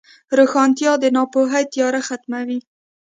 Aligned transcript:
روښانتیا 0.37 0.91
د 0.99 1.05
ناپوهۍ 1.15 1.63
تیاره 1.73 2.01
ختموي. 2.07 2.59